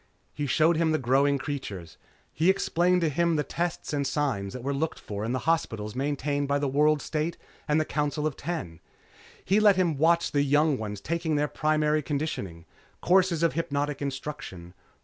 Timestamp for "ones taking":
10.79-11.35